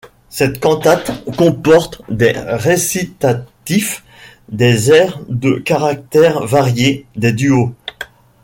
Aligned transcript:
Cette 0.29 0.59
cantate 0.59 1.23
comporte 1.37 2.01
des 2.09 2.31
récitatifs, 2.35 4.03
des 4.49 4.89
airs 4.89 5.19
de 5.29 5.59
caractères 5.59 6.43
variés, 6.43 7.05
des 7.15 7.33
duos. 7.33 7.75